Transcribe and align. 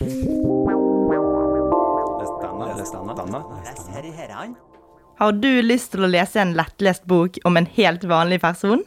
Har 0.00 0.06
du 5.32 5.62
lyst 5.62 5.92
til 5.92 6.00
å 6.00 6.08
lese 6.08 6.40
en 6.40 6.56
lettlest 6.56 7.04
bok 7.04 7.36
om 7.44 7.60
en 7.60 7.68
helt 7.76 8.04
vanlig 8.08 8.40
person? 8.40 8.80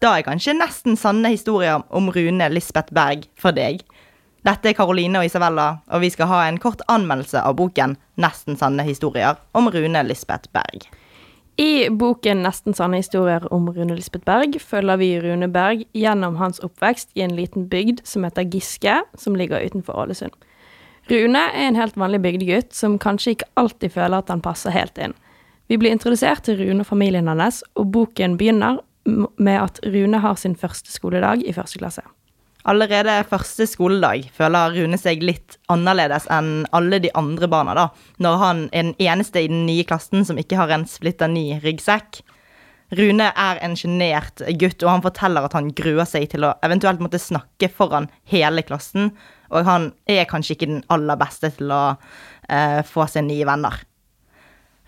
Da 0.00 0.16
er 0.16 0.24
kanskje 0.24 0.56
nesten 0.56 0.96
sanne 0.96 1.28
historier 1.34 1.84
om 1.92 2.08
Rune 2.08 2.48
Lisbeth 2.48 2.88
Berg 2.96 3.28
for 3.36 3.52
deg. 3.52 3.84
Dette 4.48 4.72
er 4.72 4.78
Karoline 4.78 5.20
og 5.20 5.28
Isabella, 5.28 5.84
og 5.92 6.00
vi 6.00 6.08
skal 6.14 6.32
ha 6.32 6.40
en 6.46 6.56
kort 6.62 6.80
anmeldelse 6.88 7.44
av 7.44 7.60
boken 7.60 8.00
'Nesten 8.16 8.56
sanne 8.56 8.80
historier' 8.88 9.36
om 9.52 9.68
Rune 9.68 10.02
Lisbeth 10.08 10.48
Berg. 10.56 10.88
I 11.56 11.88
boken 11.90 12.42
'Nesten 12.42 12.74
sanne 12.74 12.98
historier 13.00 13.52
om 13.52 13.70
Rune 13.72 13.94
Lisbeth 13.96 14.24
Berg' 14.24 14.58
følger 14.60 14.96
vi 14.96 15.20
Rune 15.20 15.48
Berg 15.48 15.86
gjennom 15.94 16.36
hans 16.36 16.58
oppvekst 16.60 17.08
i 17.14 17.22
en 17.24 17.36
liten 17.36 17.68
bygd 17.68 18.02
som 18.04 18.24
heter 18.24 18.44
Giske, 18.44 18.98
som 19.16 19.34
ligger 19.34 19.64
utenfor 19.64 19.96
Ålesund. 19.96 20.32
Rune 21.10 21.38
er 21.38 21.68
en 21.68 21.76
helt 21.76 21.96
vanlig 21.96 22.20
bygdegutt 22.22 22.74
som 22.74 22.98
kanskje 22.98 23.30
ikke 23.30 23.48
alltid 23.56 23.94
føler 23.94 24.18
at 24.18 24.28
han 24.28 24.42
passer 24.44 24.70
helt 24.70 24.98
inn. 24.98 25.14
Vi 25.68 25.78
blir 25.78 25.90
introdusert 25.90 26.44
til 26.44 26.58
Rune 26.60 26.84
og 26.84 26.86
familien 26.86 27.28
hans, 27.28 27.64
og 27.74 27.92
boken 27.92 28.36
begynner 28.36 28.82
med 29.38 29.62
at 29.62 29.80
Rune 29.86 30.18
har 30.18 30.34
sin 30.34 30.56
første 30.56 30.92
skoledag 30.92 31.42
i 31.46 31.52
første 31.52 31.78
klasse. 31.78 32.02
Allerede 32.66 33.20
første 33.30 33.62
skoledag 33.70 34.24
føler 34.34 34.72
Rune 34.74 34.98
seg 34.98 35.20
litt 35.22 35.54
annerledes 35.70 36.24
enn 36.34 36.64
alle 36.74 36.98
de 37.02 37.12
andre 37.14 37.46
barna, 37.50 37.76
da, 37.78 37.84
når 38.18 38.40
han 38.40 38.62
er 38.72 38.88
den 38.88 38.96
eneste 39.06 39.44
i 39.44 39.50
den 39.52 39.62
nye 39.68 39.84
klassen 39.86 40.26
som 40.26 40.40
ikke 40.40 40.58
har 40.58 40.72
en 40.74 40.86
splitter 40.90 41.30
ny 41.30 41.60
ryggsekk. 41.62 42.24
Rune 42.98 43.28
er 43.30 43.60
en 43.66 43.74
sjenert 43.78 44.42
gutt, 44.58 44.82
og 44.82 44.90
han 44.90 45.04
forteller 45.04 45.46
at 45.46 45.54
han 45.54 45.70
gruer 45.78 46.06
seg 46.10 46.26
til 46.32 46.46
å 46.46 46.54
eventuelt 46.66 47.02
måtte 47.02 47.22
snakke 47.22 47.70
foran 47.70 48.08
hele 48.30 48.66
klassen, 48.66 49.12
og 49.50 49.66
han 49.66 49.92
er 50.10 50.26
kanskje 50.26 50.56
ikke 50.56 50.70
den 50.70 50.82
aller 50.90 51.18
beste 51.18 51.52
til 51.54 51.70
å 51.70 51.82
eh, 52.50 52.82
få 52.86 53.06
seg 53.10 53.28
nye 53.28 53.46
venner. 53.46 53.78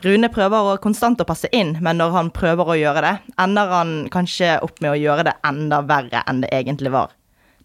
Rune 0.02 0.30
prøver 0.30 0.72
å 0.72 0.80
konstant 0.82 1.22
å 1.22 1.26
passe 1.26 1.50
inn, 1.54 1.76
men 1.82 1.98
når 1.98 2.14
han 2.14 2.34
prøver 2.34 2.70
å 2.70 2.78
gjøre 2.78 3.06
det, 3.06 3.14
ender 3.42 3.70
han 3.74 3.96
kanskje 4.14 4.56
opp 4.66 4.78
med 4.82 4.94
å 4.94 4.98
gjøre 4.98 5.30
det 5.30 5.38
enda 5.46 5.82
verre 5.86 6.26
enn 6.26 6.42
det 6.42 6.52
egentlig 6.54 6.94
var. 6.94 7.17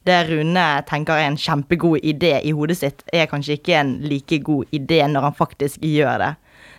Det 0.03 0.17
Rune 0.27 0.65
tenker 0.87 1.15
er 1.15 1.29
en 1.29 1.39
kjempegod 1.39 2.03
idé 2.03 2.35
i 2.43 2.51
hodet 2.51 2.75
sitt, 2.81 3.05
er 3.13 3.29
kanskje 3.31 3.55
ikke 3.55 3.77
en 3.79 3.93
like 4.03 4.41
god 4.43 4.73
idé 4.75 4.99
når 5.07 5.29
han 5.29 5.37
faktisk 5.37 5.83
gjør 5.87 6.17
det. 6.19 6.33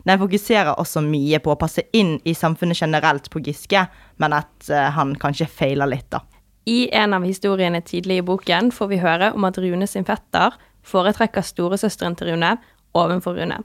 Den 0.04 0.20
fokuserer 0.20 0.76
også 0.76 1.00
mye 1.04 1.40
på 1.40 1.54
å 1.54 1.60
passe 1.60 1.86
inn 1.96 2.18
i 2.28 2.34
samfunnet 2.36 2.82
generelt 2.82 3.30
på 3.32 3.40
Giske, 3.44 3.86
men 4.20 4.36
at 4.36 4.68
uh, 4.68 4.90
han 4.92 5.14
kanskje 5.20 5.48
feiler 5.48 5.88
litt, 5.88 6.10
da. 6.12 6.20
I 6.68 6.88
en 6.96 7.16
av 7.16 7.24
historiene 7.24 7.80
tidlig 7.84 8.20
i 8.20 8.24
boken 8.24 8.70
får 8.72 8.88
vi 8.92 9.00
høre 9.00 9.32
om 9.36 9.44
at 9.48 9.58
Rune 9.60 9.88
sin 9.88 10.06
fetter 10.08 10.56
foretrekker 10.84 11.44
storesøsteren 11.44 12.16
til 12.16 12.32
Rune 12.32 12.54
ovenfor 12.96 13.36
Rune. 13.36 13.58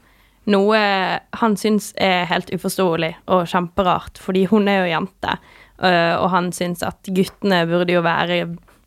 Noe 0.50 0.80
han 1.36 1.56
syns 1.60 1.90
er 2.00 2.24
helt 2.28 2.48
uforståelig 2.52 3.12
og 3.32 3.48
kjemperart, 3.48 4.20
fordi 4.20 4.46
hun 4.50 4.68
er 4.72 4.82
jo 4.82 4.92
jente, 4.94 5.36
øh, 5.84 6.14
og 6.16 6.28
han 6.32 6.48
syns 6.56 6.84
at 6.84 7.08
guttene 7.12 7.62
burde 7.68 7.94
jo 7.96 8.04
være 8.04 8.42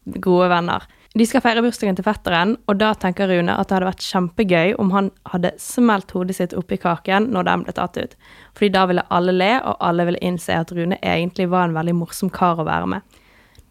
gode 0.05 0.49
venner. 0.51 0.85
De 1.13 1.25
skal 1.29 1.43
feire 1.45 1.61
bursdagen 1.61 1.93
til 1.93 2.05
fetteren, 2.07 2.55
og 2.65 2.79
da 2.81 2.89
tenker 2.97 3.29
Rune 3.29 3.53
at 3.53 3.69
det 3.69 3.75
hadde 3.75 3.89
vært 3.91 4.05
kjempegøy 4.07 4.71
om 4.81 4.89
han 4.95 5.11
hadde 5.29 5.51
smelt 5.61 6.09
hodet 6.15 6.39
sitt 6.39 6.55
oppi 6.57 6.79
kaken 6.81 7.27
når 7.35 7.45
den 7.49 7.65
ble 7.67 7.75
tatt 7.77 7.99
ut. 8.01 8.15
Fordi 8.57 8.71
da 8.73 8.87
ville 8.89 9.05
alle 9.13 9.35
le, 9.35 9.51
og 9.61 9.77
alle 9.77 10.07
ville 10.09 10.23
innse 10.25 10.57
at 10.57 10.73
Rune 10.73 10.97
egentlig 11.01 11.51
var 11.53 11.67
en 11.67 11.77
veldig 11.77 11.93
morsom 11.99 12.33
kar 12.33 12.57
å 12.57 12.65
være 12.65 12.89
med. 12.95 13.21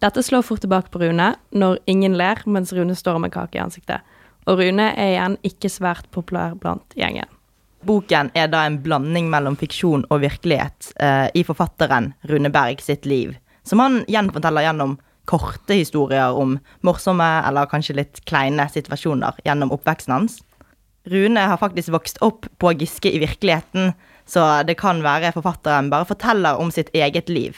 Dette 0.03 0.23
slår 0.23 0.47
fort 0.47 0.63
tilbake 0.63 0.91
på 0.91 1.03
Rune 1.03 1.33
når 1.51 1.83
ingen 1.91 2.15
ler 2.19 2.39
mens 2.47 2.71
Rune 2.75 2.95
står 2.95 3.19
med 3.23 3.35
kake 3.35 3.59
i 3.59 3.63
ansiktet. 3.63 4.03
Og 4.47 4.59
Rune 4.59 4.89
er 4.95 5.13
igjen 5.13 5.37
ikke 5.47 5.71
svært 5.71 6.07
populær 6.15 6.55
blant 6.59 6.95
gjengen. 6.95 7.27
Boken 7.83 8.31
er 8.39 8.47
da 8.47 8.63
en 8.67 8.79
blanding 8.83 9.27
mellom 9.31 9.55
fiksjon 9.59 10.05
og 10.07 10.23
virkelighet 10.23 10.93
eh, 10.95 11.27
i 11.35 11.43
forfatteren 11.43 12.13
Rune 12.31 12.51
Berg 12.51 12.79
sitt 12.83 13.07
liv, 13.07 13.35
som 13.67 13.83
han 13.83 14.05
gjenforteller 14.07 14.63
gjennom 14.63 14.95
korte 15.29 15.77
historier 15.77 16.35
om 16.35 16.57
morsomme 16.81 17.27
eller 17.47 17.69
kanskje 17.71 17.97
litt 18.01 18.23
kleine 18.29 18.65
situasjoner 18.71 19.39
gjennom 19.45 19.71
oppveksten 19.75 20.15
hans. 20.15 20.41
Rune 21.09 21.39
har 21.39 21.59
faktisk 21.59 21.91
vokst 21.91 22.19
opp 22.23 22.47
på 22.63 22.71
Giske 22.79 23.11
i 23.11 23.19
virkeligheten, 23.19 23.91
så 24.25 24.63
det 24.63 24.77
kan 24.79 25.01
være 25.03 25.33
forfatteren 25.35 25.89
bare 25.91 26.07
forteller 26.07 26.59
om 26.59 26.71
sitt 26.71 26.93
eget 26.95 27.29
liv. 27.29 27.57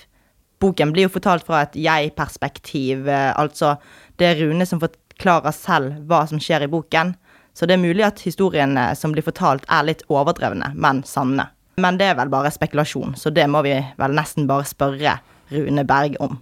Boken 0.61 0.93
blir 0.95 1.05
jo 1.05 1.13
fortalt 1.13 1.45
fra 1.45 1.61
et 1.65 1.75
jeg-perspektiv, 1.77 3.07
eh, 3.07 3.33
altså 3.37 3.75
det 4.17 4.31
er 4.31 4.41
Rune 4.41 4.65
som 4.65 4.81
forklarer 4.81 5.53
selv 5.53 5.99
hva 6.09 6.23
som 6.29 6.41
skjer 6.41 6.65
i 6.65 6.71
boken, 6.71 7.13
så 7.53 7.67
det 7.67 7.77
er 7.77 7.83
mulig 7.83 8.03
at 8.07 8.23
historiene 8.25 8.87
som 8.97 9.13
blir 9.13 9.23
fortalt, 9.23 9.67
er 9.69 9.85
litt 9.87 10.03
overdrevne, 10.11 10.73
men 10.75 11.03
sanne. 11.07 11.47
Men 11.77 11.99
det 11.99 12.09
er 12.09 12.17
vel 12.17 12.31
bare 12.31 12.51
spekulasjon, 12.51 13.15
så 13.19 13.29
det 13.29 13.45
må 13.51 13.61
vi 13.67 13.75
vel 13.99 14.15
nesten 14.15 14.47
bare 14.49 14.67
spørre 14.67 15.19
Rune 15.53 15.85
Berg 15.87 16.17
om. 16.23 16.39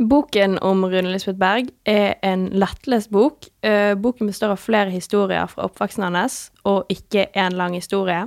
Boken 0.00 0.58
om 0.58 0.84
Rune 0.84 1.10
Lisbeth 1.12 1.36
Berg 1.38 1.66
er 1.84 2.14
en 2.24 2.46
lettlest 2.56 3.10
bok. 3.12 3.44
Eh, 3.60 3.92
boken 4.00 4.30
består 4.30 4.54
av 4.54 4.62
flere 4.62 4.88
historier 4.88 5.44
fra 5.50 5.66
oppveksten 5.66 6.06
hans, 6.06 6.38
og 6.64 6.88
ikke 6.88 7.26
én 7.36 7.58
lang 7.58 7.76
historie. 7.76 8.22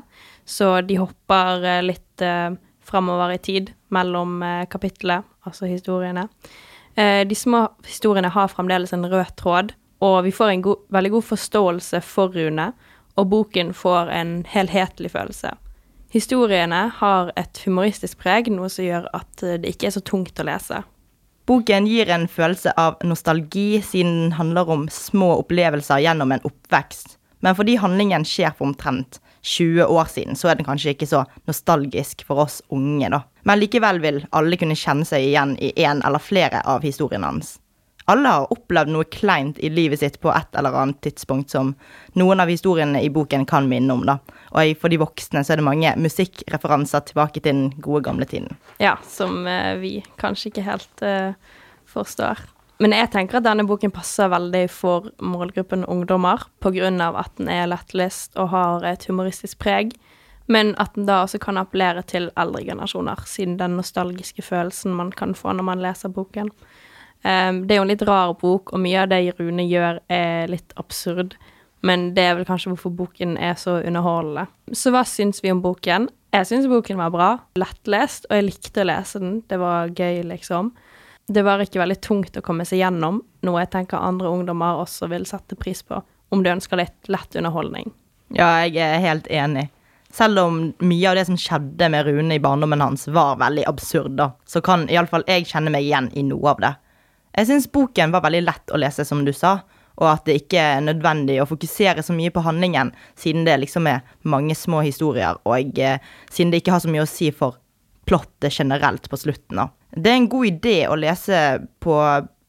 Så 0.45 0.83
de 0.85 0.99
hopper 1.01 1.65
eh, 1.65 1.79
litt 1.81 2.21
eh, 2.21 2.53
framover 2.85 3.33
i 3.33 3.41
tid 3.41 3.73
mellom 3.89 4.43
kapitlene, 4.69 5.23
altså 5.47 5.65
historiene. 5.69 6.27
De 6.93 7.35
små 7.37 7.63
historiene 7.87 8.29
har 8.29 8.51
fremdeles 8.51 8.91
en 8.93 9.05
rød 9.09 9.31
tråd, 9.39 9.71
og 10.03 10.17
vi 10.25 10.33
får 10.35 10.51
en 10.51 10.63
god, 10.65 10.81
veldig 10.93 11.11
god 11.15 11.25
forståelse 11.31 12.01
for 12.05 12.33
Rune, 12.35 12.67
og 13.17 13.29
boken 13.31 13.73
får 13.73 14.11
en 14.13 14.33
helhetlig 14.49 15.13
følelse. 15.13 15.55
Historiene 16.13 16.87
har 16.99 17.31
et 17.39 17.63
humoristisk 17.65 18.19
preg, 18.21 18.51
noe 18.53 18.69
som 18.69 18.85
gjør 18.85 19.07
at 19.13 19.45
det 19.63 19.73
ikke 19.73 19.89
er 19.89 19.95
så 19.95 20.03
tungt 20.05 20.41
å 20.41 20.49
lese. 20.49 20.83
Boken 21.45 21.87
gir 21.87 22.07
en 22.07 22.27
følelse 22.31 22.71
av 22.79 23.01
nostalgi, 23.03 23.81
siden 23.83 24.13
den 24.21 24.35
handler 24.37 24.69
om 24.69 24.85
små 24.91 25.33
opplevelser 25.41 25.99
gjennom 26.05 26.31
en 26.31 26.45
oppvekst. 26.47 27.17
Men 27.43 27.57
fordi 27.57 27.75
handlingen 27.81 28.23
skjer 28.23 28.53
for 28.55 28.69
omtrent 28.69 29.19
20 29.43 29.83
år 29.91 30.07
siden, 30.07 30.39
så 30.39 30.47
er 30.47 30.55
den 30.55 30.67
kanskje 30.67 30.93
ikke 30.93 31.09
så 31.09 31.25
nostalgisk 31.49 32.23
for 32.23 32.45
oss 32.45 32.61
unge, 32.71 33.09
da. 33.11 33.25
Men 33.43 33.59
likevel 33.59 33.99
vil 33.99 34.21
alle 34.31 34.55
kunne 34.59 34.79
kjenne 34.79 35.03
seg 35.07 35.27
igjen 35.27 35.57
i 35.59 35.73
en 35.83 35.99
eller 36.07 36.23
flere 36.23 36.63
av 36.63 36.87
historiene 36.87 37.27
hans 37.27 37.57
alle 38.11 38.31
har 38.35 38.51
opplevd 38.51 38.91
noe 38.91 39.07
kleint 39.07 39.59
i 39.63 39.69
livet 39.71 40.01
sitt 40.01 40.19
på 40.23 40.31
et 40.33 40.57
eller 40.59 40.75
annet 40.75 40.99
tidspunkt 41.05 41.53
som 41.53 41.73
noen 42.19 42.43
av 42.43 42.51
historiene 42.51 43.01
i 43.03 43.11
boken 43.13 43.45
kan 43.49 43.69
minne 43.69 43.95
om. 43.95 44.05
da. 44.07 44.17
Og 44.51 44.75
for 44.81 44.91
de 44.91 44.99
voksne 45.01 45.43
så 45.43 45.53
er 45.53 45.61
det 45.61 45.67
mange 45.67 45.93
musikkreferanser 45.99 47.05
tilbake 47.09 47.39
til 47.39 47.49
den 47.49 47.63
gode, 47.79 48.03
gamle 48.09 48.27
tiden. 48.29 48.57
Ja, 48.83 48.97
som 49.07 49.47
eh, 49.47 49.75
vi 49.79 49.93
kanskje 50.19 50.51
ikke 50.51 50.67
helt 50.67 51.05
uh, 51.05 51.37
forstår. 51.89 52.43
Men 52.83 52.95
jeg 52.97 53.11
tenker 53.13 53.39
at 53.39 53.45
denne 53.45 53.63
boken 53.69 53.93
passer 53.95 54.31
veldig 54.33 54.65
for 54.73 55.11
målgruppen 55.23 55.85
ungdommer, 55.85 56.41
pga. 56.59 56.89
at 57.15 57.37
den 57.37 57.47
er 57.47 57.69
lettlest 57.69 58.35
og 58.35 58.49
har 58.49 58.83
et 58.83 59.05
humoristisk 59.07 59.59
preg. 59.59 59.93
Men 60.51 60.73
at 60.75 60.95
den 60.95 61.05
da 61.07 61.21
også 61.23 61.39
kan 61.39 61.57
appellere 61.57 62.01
til 62.03 62.29
eldre 62.35 62.63
generasjoner, 62.65 63.23
siden 63.25 63.57
den 63.57 63.77
nostalgiske 63.77 64.41
følelsen 64.41 64.93
man 64.93 65.11
kan 65.11 65.35
få 65.35 65.53
når 65.53 65.63
man 65.63 65.83
leser 65.85 66.11
boken. 66.11 66.49
Um, 67.23 67.63
det 67.67 67.75
er 67.75 67.79
jo 67.79 67.87
en 67.87 67.91
litt 67.93 68.05
rar 68.07 68.35
bok, 68.39 68.73
og 68.75 68.83
mye 68.83 69.03
av 69.03 69.11
det 69.11 69.21
Rune 69.39 69.65
gjør, 69.67 70.01
er 70.11 70.51
litt 70.51 70.75
absurd. 70.79 71.37
Men 71.83 72.11
det 72.15 72.23
er 72.23 72.37
vel 72.37 72.47
kanskje 72.47 72.71
hvorfor 72.71 72.93
boken 72.95 73.35
er 73.35 73.57
så 73.59 73.79
underholdende. 73.81 74.47
Så 74.71 74.91
hva 74.93 75.03
syns 75.07 75.43
vi 75.43 75.51
om 75.51 75.63
boken? 75.63 76.07
Jeg 76.33 76.47
syns 76.49 76.67
boken 76.71 76.99
var 76.99 77.11
bra. 77.13 77.29
Lettlest, 77.59 78.29
og 78.29 78.37
jeg 78.39 78.47
likte 78.47 78.83
å 78.83 78.87
lese 78.87 79.19
den. 79.21 79.41
Det 79.51 79.59
var 79.61 79.91
gøy, 79.91 80.23
liksom. 80.31 80.71
Det 81.27 81.43
var 81.45 81.61
ikke 81.63 81.79
veldig 81.79 81.99
tungt 82.03 82.39
å 82.39 82.43
komme 82.43 82.65
seg 82.67 82.81
gjennom, 82.81 83.21
noe 83.47 83.61
jeg 83.61 83.71
tenker 83.75 84.01
andre 84.01 84.31
ungdommer 84.31 84.81
også 84.81 85.07
vil 85.11 85.27
sette 85.27 85.55
pris 85.55 85.79
på, 85.87 86.01
om 86.35 86.41
du 86.43 86.49
ønsker 86.51 86.81
litt 86.81 87.11
lett 87.11 87.37
underholdning. 87.39 87.93
Ja, 88.35 88.65
jeg 88.65 88.81
er 88.83 89.03
helt 89.03 89.29
enig. 89.31 89.69
Selv 90.13 90.41
om 90.43 90.57
mye 90.83 91.09
av 91.09 91.17
det 91.17 91.25
som 91.29 91.37
skjedde 91.39 91.87
med 91.89 92.05
Rune 92.05 92.35
i 92.35 92.41
barndommen 92.43 92.83
hans 92.83 93.07
var 93.07 93.39
veldig 93.41 93.63
absurd, 93.69 94.17
da, 94.19 94.33
så 94.45 94.61
kan 94.61 94.85
iallfall 94.91 95.23
jeg 95.29 95.47
kjenne 95.49 95.71
meg 95.73 95.87
igjen 95.87 96.11
i 96.13 96.25
noe 96.27 96.51
av 96.51 96.59
det. 96.61 96.73
Jeg 97.33 97.49
syns 97.49 97.71
boken 97.73 98.13
var 98.13 98.23
veldig 98.25 98.43
lett 98.45 98.73
å 98.73 98.79
lese, 98.81 99.05
som 99.05 99.23
du 99.25 99.33
sa, 99.33 99.59
og 100.01 100.09
at 100.09 100.25
det 100.27 100.37
ikke 100.41 100.61
er 100.61 100.83
nødvendig 100.85 101.39
å 101.41 101.47
fokusere 101.49 102.03
så 102.05 102.13
mye 102.15 102.33
på 102.33 102.43
handlingen, 102.45 102.91
siden 103.19 103.45
det 103.45 103.59
liksom 103.61 103.89
er 103.89 104.03
mange 104.29 104.55
små 104.57 104.83
historier, 104.85 105.37
og 105.45 105.79
eh, 105.79 106.01
siden 106.33 106.53
det 106.53 106.61
ikke 106.61 106.75
har 106.75 106.83
så 106.83 106.93
mye 106.93 107.05
å 107.05 107.09
si 107.09 107.31
for 107.33 107.59
plottet 108.09 108.53
generelt 108.53 109.09
på 109.09 109.17
slutten. 109.17 109.61
Da. 109.61 109.67
Det 109.95 110.11
er 110.11 110.19
en 110.19 110.29
god 110.29 110.49
idé 110.49 110.77
å 110.89 110.97
lese 110.99 111.41
på 111.83 111.97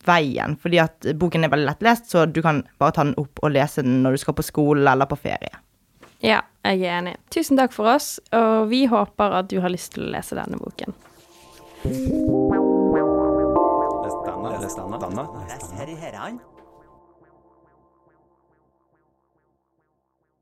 veien, 0.05 0.57
fordi 0.61 0.81
at 0.83 1.09
boken 1.21 1.47
er 1.47 1.53
veldig 1.53 1.71
lettlest, 1.71 2.11
så 2.13 2.27
du 2.29 2.43
kan 2.45 2.65
bare 2.81 2.97
ta 2.97 3.07
den 3.07 3.17
opp 3.21 3.41
og 3.41 3.55
lese 3.55 3.85
den 3.85 4.03
når 4.05 4.17
du 4.17 4.25
skal 4.25 4.37
på 4.37 4.45
skole 4.45 4.85
eller 4.91 5.09
på 5.09 5.21
ferie. 5.21 5.63
Ja, 6.25 6.43
jeg 6.65 6.85
er 6.85 6.99
enig. 6.99 7.17
Tusen 7.33 7.61
takk 7.61 7.73
for 7.77 7.89
oss, 7.93 8.17
og 8.33 8.71
vi 8.73 8.85
håper 8.89 9.41
at 9.41 9.51
du 9.53 9.59
har 9.65 9.73
lyst 9.73 9.95
til 9.97 10.07
å 10.07 10.13
lese 10.15 10.37
denne 10.37 10.61
boken. 10.61 10.97
Stanna. 14.75 14.99
Stanna. 14.99 15.47
Stanna. 15.47 16.41